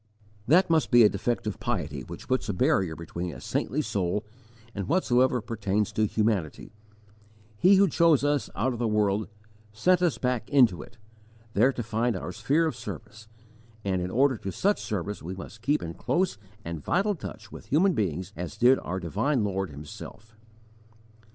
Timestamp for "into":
10.49-10.81